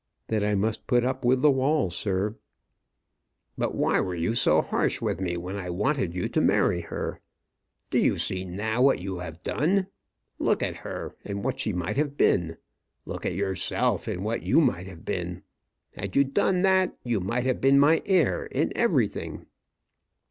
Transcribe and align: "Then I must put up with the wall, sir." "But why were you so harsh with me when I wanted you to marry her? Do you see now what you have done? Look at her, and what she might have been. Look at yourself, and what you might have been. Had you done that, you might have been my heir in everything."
"Then 0.29 0.43
I 0.43 0.55
must 0.55 0.87
put 0.87 1.05
up 1.05 1.23
with 1.23 1.43
the 1.43 1.51
wall, 1.51 1.91
sir." 1.91 2.35
"But 3.55 3.75
why 3.75 3.99
were 3.99 4.15
you 4.15 4.33
so 4.33 4.59
harsh 4.63 4.99
with 4.99 5.21
me 5.21 5.37
when 5.37 5.55
I 5.57 5.69
wanted 5.69 6.15
you 6.15 6.27
to 6.29 6.41
marry 6.41 6.81
her? 6.81 7.21
Do 7.91 7.99
you 7.99 8.17
see 8.17 8.43
now 8.43 8.81
what 8.81 8.97
you 8.97 9.19
have 9.19 9.43
done? 9.43 9.85
Look 10.39 10.63
at 10.63 10.77
her, 10.77 11.15
and 11.23 11.43
what 11.43 11.59
she 11.59 11.71
might 11.71 11.97
have 11.97 12.17
been. 12.17 12.57
Look 13.05 13.27
at 13.27 13.35
yourself, 13.35 14.07
and 14.07 14.25
what 14.25 14.41
you 14.41 14.59
might 14.59 14.87
have 14.87 15.05
been. 15.05 15.43
Had 15.95 16.15
you 16.15 16.23
done 16.23 16.63
that, 16.63 16.97
you 17.03 17.19
might 17.19 17.45
have 17.45 17.61
been 17.61 17.77
my 17.79 18.01
heir 18.07 18.47
in 18.47 18.75
everything." 18.75 19.45